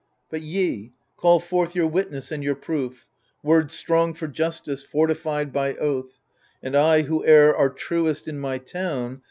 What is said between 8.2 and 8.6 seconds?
in my